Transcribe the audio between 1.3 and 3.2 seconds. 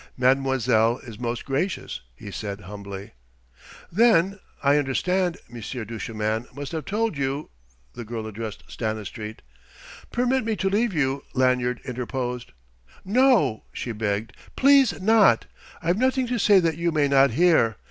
gracious," he said humbly.